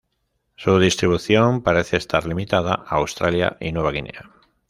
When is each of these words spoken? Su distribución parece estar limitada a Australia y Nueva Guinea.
Su 0.55 0.79
distribución 0.79 1.61
parece 1.61 1.95
estar 1.95 2.25
limitada 2.25 2.73
a 2.73 2.95
Australia 2.95 3.57
y 3.61 3.71
Nueva 3.71 3.91
Guinea. 3.91 4.31